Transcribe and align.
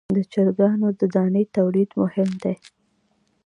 د 0.15 0.17
چرګانو 0.33 0.87
د 0.99 1.01
دانې 1.15 1.43
تولید 1.57 1.89
مهم 2.01 2.29
دی 2.43 2.55